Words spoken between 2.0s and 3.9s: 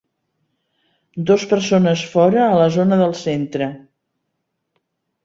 fora a la zona del centre.